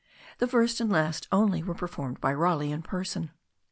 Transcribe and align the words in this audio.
The 0.39 0.47
first 0.47 0.81
and 0.81 0.91
last 0.91 1.27
only 1.31 1.61
were 1.61 1.75
performed 1.75 2.19
by 2.19 2.33
Raleigh 2.33 2.71
in 2.71 2.81
person. 2.81 3.29